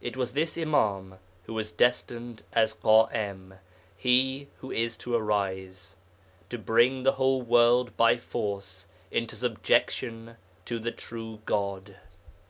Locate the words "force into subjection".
8.16-10.36